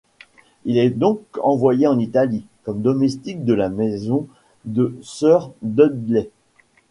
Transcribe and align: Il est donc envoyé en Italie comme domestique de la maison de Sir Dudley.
Il 0.65 0.79
est 0.79 0.89
donc 0.89 1.21
envoyé 1.43 1.85
en 1.85 1.99
Italie 1.99 2.43
comme 2.63 2.81
domestique 2.81 3.45
de 3.45 3.53
la 3.53 3.69
maison 3.69 4.27
de 4.65 4.97
Sir 5.03 5.51
Dudley. 5.61 6.31